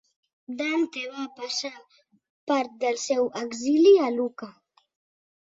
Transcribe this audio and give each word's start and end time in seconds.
Dante 0.59 1.03
va 1.17 1.25
passar 1.39 1.71
part 2.53 2.73
del 2.85 2.99
seu 3.05 3.29
exili 3.45 3.95
a 4.09 4.11
Lucca. 4.19 4.51